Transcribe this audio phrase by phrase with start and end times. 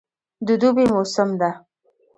[0.47, 1.51] د دوبی موسم ده